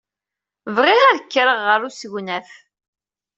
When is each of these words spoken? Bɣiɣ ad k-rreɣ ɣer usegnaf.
Bɣiɣ 0.75 1.01
ad 1.07 1.19
k-rreɣ 1.31 1.59
ɣer 1.69 1.79
usegnaf. 1.87 2.49